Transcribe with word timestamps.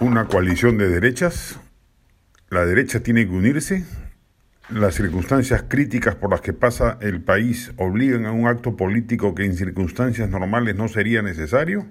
una 0.00 0.26
coalición 0.26 0.78
de 0.78 0.88
derechas, 0.88 1.58
la 2.50 2.64
derecha 2.64 3.00
tiene 3.00 3.26
que 3.26 3.32
unirse, 3.32 3.84
las 4.70 4.94
circunstancias 4.94 5.64
críticas 5.66 6.14
por 6.14 6.30
las 6.30 6.40
que 6.40 6.52
pasa 6.52 6.98
el 7.00 7.20
país 7.20 7.72
obligan 7.78 8.26
a 8.26 8.32
un 8.32 8.46
acto 8.46 8.76
político 8.76 9.34
que 9.34 9.44
en 9.44 9.56
circunstancias 9.56 10.28
normales 10.28 10.76
no 10.76 10.88
sería 10.88 11.22
necesario, 11.22 11.86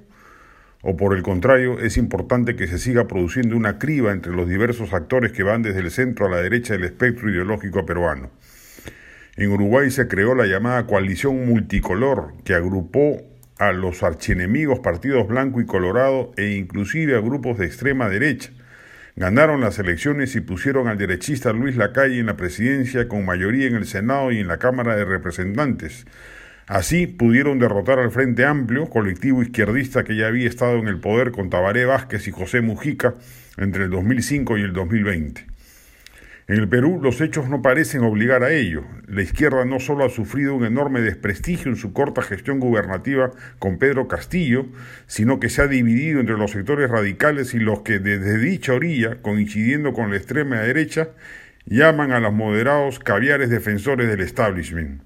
o 0.84 0.96
por 0.96 1.18
el 1.18 1.24
contrario 1.24 1.80
es 1.80 1.98
importante 1.98 2.56
que 2.56 2.68
se 2.68 2.78
siga 2.78 3.08
produciendo 3.08 3.58
una 3.58 3.78
criba 3.78 4.14
entre 4.14 4.34
los 4.34 4.48
diversos 4.48 4.94
actores 4.94 5.34
que 5.34 5.44
van 5.44 5.62
desde 5.62 5.80
el 5.80 5.92
centro 5.92 6.28
a 6.28 6.30
la 6.30 6.38
derecha 6.38 6.74
del 6.74 6.86
espectro 6.86 7.30
ideológico 7.30 7.86
peruano. 7.86 8.30
En 9.36 9.52
Uruguay 9.52 9.92
se 9.92 10.08
creó 10.08 10.34
la 10.34 10.46
llamada 10.46 10.86
coalición 10.86 11.46
multicolor 11.46 12.36
que 12.46 12.54
agrupó 12.54 13.22
a 13.60 13.72
los 13.72 14.04
archienemigos 14.04 14.80
partidos 14.80 15.28
blanco 15.28 15.62
y 15.62 15.66
colorado 15.66 16.32
e 16.38 16.52
inclusive 16.52 17.16
a 17.16 17.22
grupos 17.22 17.58
de 17.58 17.66
extrema 17.66 18.10
derecha. 18.10 18.52
Ganaron 19.16 19.62
las 19.62 19.80
elecciones 19.80 20.36
y 20.36 20.42
pusieron 20.42 20.88
al 20.88 20.98
derechista 20.98 21.52
Luis 21.52 21.76
Lacalle 21.76 22.20
en 22.20 22.28
la 22.28 22.38
presidencia 22.38 23.08
con 23.08 23.26
mayoría 23.26 23.68
en 23.68 23.76
el 23.76 23.88
Senado 23.88 24.32
y 24.32 24.40
en 24.40 24.48
la 24.48 24.58
Cámara 24.58 24.96
de 24.96 25.06
Representantes. 25.06 26.06
Así 26.68 27.08
pudieron 27.08 27.60
derrotar 27.60 27.98
al 27.98 28.12
Frente 28.12 28.46
Amplio, 28.46 28.90
colectivo 28.90 29.42
izquierdista 29.42 30.04
que 30.04 30.16
ya 30.16 30.28
había 30.28 30.48
estado 30.48 30.78
en 30.78 30.88
el 30.88 31.00
poder 31.00 31.32
con 31.32 31.50
Tabaré 31.50 31.86
Vázquez 31.86 32.28
y 32.28 32.32
José 32.32 32.62
Mujica 32.62 33.16
entre 33.58 33.86
el 33.86 33.90
2005 33.90 34.58
y 34.58 34.62
el 34.62 34.74
2020. 34.74 35.57
En 36.50 36.56
el 36.56 36.70
Perú 36.70 37.02
los 37.04 37.20
hechos 37.20 37.50
no 37.50 37.62
parecen 37.62 38.04
obligar 38.04 38.42
a 38.42 38.54
ello. 38.54 38.86
La 39.06 39.22
izquierda 39.22 39.66
no 39.66 39.82
solo 39.82 40.06
ha 40.06 40.10
sufrido 40.10 40.56
un 40.56 40.64
enorme 40.64 41.02
desprestigio 41.02 41.70
en 41.70 41.76
su 41.76 41.92
corta 41.92 42.22
gestión 42.22 42.62
gubernativa 42.62 43.32
con 43.60 43.78
Pedro 43.78 44.08
Castillo, 44.08 44.66
sino 45.08 45.42
que 45.42 45.50
se 45.50 45.62
ha 45.62 45.68
dividido 45.68 46.22
entre 46.22 46.38
los 46.38 46.52
sectores 46.52 46.90
radicales 46.90 47.54
y 47.54 47.60
los 47.60 47.82
que 47.82 48.00
desde 48.00 48.38
dicha 48.38 48.74
orilla, 48.74 49.22
coincidiendo 49.22 49.92
con 49.92 50.10
la 50.10 50.16
extrema 50.16 50.62
derecha, 50.62 51.10
llaman 51.66 52.14
a 52.14 52.22
los 52.22 52.32
moderados 52.32 53.00
caviares 53.00 53.50
defensores 53.50 54.08
del 54.08 54.22
establishment. 54.22 55.02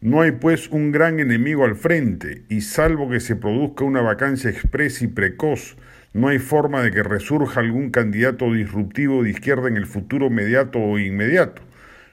No 0.00 0.20
hay 0.20 0.30
pues 0.30 0.68
un 0.68 0.92
gran 0.92 1.18
enemigo 1.18 1.64
al 1.64 1.74
frente, 1.74 2.44
y 2.48 2.60
salvo 2.60 3.10
que 3.10 3.18
se 3.18 3.34
produzca 3.34 3.82
una 3.82 4.00
vacancia 4.00 4.48
expresa 4.48 5.06
y 5.06 5.08
precoz, 5.08 5.76
no 6.16 6.28
hay 6.28 6.38
forma 6.38 6.82
de 6.82 6.90
que 6.90 7.02
resurja 7.02 7.60
algún 7.60 7.90
candidato 7.90 8.50
disruptivo 8.50 9.22
de 9.22 9.30
izquierda 9.30 9.68
en 9.68 9.76
el 9.76 9.86
futuro 9.86 10.30
mediato 10.30 10.78
o 10.78 10.98
inmediato. 10.98 11.60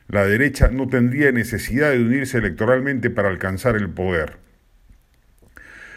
La 0.10 0.26
derecha 0.26 0.68
no 0.68 0.90
tendría 0.90 1.32
necesidad 1.32 1.92
de 1.92 2.04
unirse 2.04 2.38
electoralmente 2.38 3.10
para 3.10 3.30
alcanzar 3.30 3.78
el 3.78 3.90
poder. 3.90 4.44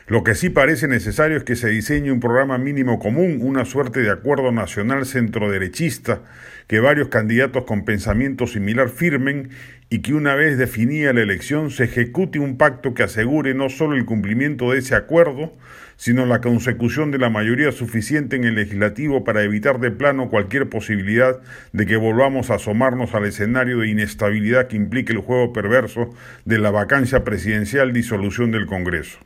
Lo 0.06 0.22
que 0.22 0.36
sí 0.36 0.50
parece 0.50 0.86
necesario 0.86 1.36
es 1.36 1.42
que 1.42 1.56
se 1.56 1.68
diseñe 1.68 2.12
un 2.12 2.20
programa 2.20 2.58
mínimo 2.58 3.00
común, 3.00 3.38
una 3.40 3.64
suerte 3.64 3.98
de 4.00 4.10
acuerdo 4.12 4.52
nacional 4.52 5.04
centroderechista, 5.04 6.20
que 6.68 6.78
varios 6.78 7.08
candidatos 7.08 7.64
con 7.64 7.84
pensamiento 7.84 8.46
similar 8.46 8.88
firmen 8.88 9.50
y 9.88 10.00
que 10.00 10.14
una 10.14 10.34
vez 10.34 10.58
definida 10.58 11.12
la 11.12 11.22
elección 11.22 11.70
se 11.70 11.84
ejecute 11.84 12.38
un 12.38 12.56
pacto 12.56 12.92
que 12.92 13.04
asegure 13.04 13.54
no 13.54 13.68
solo 13.68 13.96
el 13.96 14.04
cumplimiento 14.04 14.72
de 14.72 14.78
ese 14.78 14.96
acuerdo, 14.96 15.52
sino 15.96 16.26
la 16.26 16.40
consecución 16.40 17.10
de 17.10 17.18
la 17.18 17.30
mayoría 17.30 17.72
suficiente 17.72 18.36
en 18.36 18.44
el 18.44 18.56
legislativo 18.56 19.24
para 19.24 19.42
evitar 19.42 19.78
de 19.80 19.90
plano 19.90 20.28
cualquier 20.28 20.68
posibilidad 20.68 21.38
de 21.72 21.86
que 21.86 21.96
volvamos 21.96 22.50
a 22.50 22.56
asomarnos 22.56 23.14
al 23.14 23.26
escenario 23.26 23.78
de 23.78 23.88
inestabilidad 23.88 24.66
que 24.66 24.76
implique 24.76 25.12
el 25.12 25.20
juego 25.20 25.52
perverso 25.52 26.10
de 26.44 26.58
la 26.58 26.70
vacancia 26.70 27.24
presidencial 27.24 27.92
disolución 27.92 28.50
del 28.50 28.66
Congreso. 28.66 29.18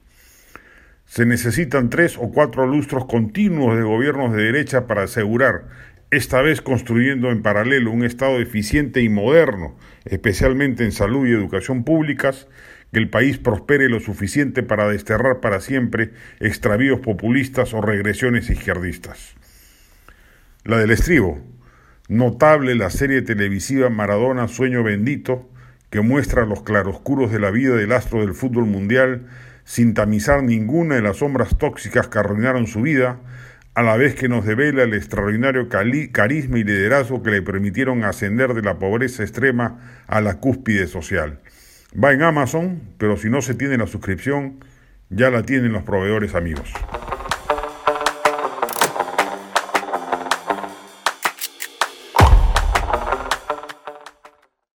Se 1.06 1.26
necesitan 1.26 1.90
tres 1.90 2.16
o 2.16 2.30
cuatro 2.30 2.66
lustros 2.68 3.06
continuos 3.06 3.76
de 3.76 3.82
gobiernos 3.82 4.32
de 4.32 4.44
derecha 4.44 4.86
para 4.86 5.02
asegurar, 5.02 5.64
esta 6.10 6.42
vez 6.42 6.60
construyendo 6.60 7.30
en 7.30 7.42
paralelo 7.42 7.92
un 7.92 8.04
Estado 8.04 8.40
eficiente 8.40 9.00
y 9.00 9.08
moderno, 9.08 9.76
especialmente 10.04 10.84
en 10.84 10.92
salud 10.92 11.26
y 11.26 11.32
educación 11.32 11.84
públicas, 11.84 12.48
que 12.92 12.98
el 12.98 13.08
país 13.08 13.38
prospere 13.38 13.88
lo 13.88 14.00
suficiente 14.00 14.64
para 14.64 14.88
desterrar 14.88 15.40
para 15.40 15.60
siempre 15.60 16.10
extravíos 16.40 17.00
populistas 17.00 17.72
o 17.74 17.80
regresiones 17.80 18.50
izquierdistas. 18.50 19.36
La 20.64 20.78
del 20.78 20.90
estribo, 20.90 21.38
notable 22.08 22.74
la 22.74 22.90
serie 22.90 23.22
televisiva 23.22 23.88
Maradona 23.88 24.48
Sueño 24.48 24.82
Bendito, 24.82 25.48
que 25.90 26.00
muestra 26.00 26.44
los 26.44 26.62
claroscuros 26.62 27.30
de 27.30 27.38
la 27.38 27.52
vida 27.52 27.76
del 27.76 27.92
astro 27.92 28.20
del 28.20 28.34
fútbol 28.34 28.66
mundial, 28.66 29.26
sin 29.64 29.94
tamizar 29.94 30.42
ninguna 30.42 30.96
de 30.96 31.02
las 31.02 31.18
sombras 31.18 31.56
tóxicas 31.56 32.08
que 32.08 32.18
arruinaron 32.18 32.66
su 32.66 32.82
vida, 32.82 33.20
a 33.80 33.82
la 33.82 33.96
vez 33.96 34.14
que 34.14 34.28
nos 34.28 34.44
devela 34.44 34.82
el 34.82 34.92
extraordinario 34.92 35.70
carisma 35.70 36.58
y 36.58 36.64
liderazgo 36.64 37.22
que 37.22 37.30
le 37.30 37.40
permitieron 37.40 38.04
ascender 38.04 38.52
de 38.52 38.60
la 38.60 38.78
pobreza 38.78 39.22
extrema 39.22 40.04
a 40.06 40.20
la 40.20 40.38
cúspide 40.38 40.86
social. 40.86 41.38
Va 41.92 42.12
en 42.12 42.20
Amazon, 42.20 42.82
pero 42.98 43.16
si 43.16 43.30
no 43.30 43.40
se 43.40 43.54
tiene 43.54 43.78
la 43.78 43.86
suscripción, 43.86 44.62
ya 45.08 45.30
la 45.30 45.44
tienen 45.44 45.72
los 45.72 45.82
proveedores 45.82 46.34
amigos. 46.34 46.70